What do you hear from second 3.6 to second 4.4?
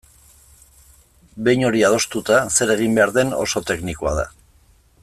teknikoa da.